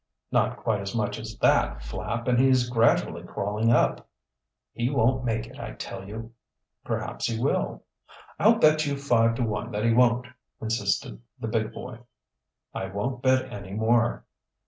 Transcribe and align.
"Not 0.31 0.57
quite 0.57 0.81
as 0.81 0.95
much 0.95 1.19
as 1.19 1.37
that, 1.43 1.83
Flapp, 1.83 2.27
and 2.27 2.39
he 2.39 2.47
is 2.47 2.67
gradually 2.67 3.21
crawling 3.21 3.71
up." 3.71 4.07
"He 4.73 4.89
won't 4.89 5.23
make 5.23 5.45
it, 5.45 5.59
I 5.59 5.73
tell 5.73 6.07
you." 6.09 6.33
"Perhaps 6.83 7.27
he 7.27 7.39
will." 7.39 7.83
"I'll 8.39 8.57
bet 8.57 8.87
you 8.87 8.97
five 8.97 9.35
to 9.35 9.43
one 9.43 9.69
that 9.73 9.85
he 9.85 9.93
won't," 9.93 10.25
insisted 10.59 11.21
the 11.39 11.47
big 11.49 11.71
boy. 11.71 11.99
"I 12.73 12.87
won't 12.87 13.21
bet 13.21 13.53
any 13.53 13.73
more." 13.75 14.25